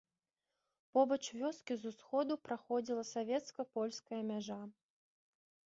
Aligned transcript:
Побач 0.97 1.19
вёскі 1.41 1.73
з 1.81 1.91
усходу 1.91 2.33
праходзіла 2.49 3.03
савецка-польская 3.13 4.21
мяжа. 4.33 4.61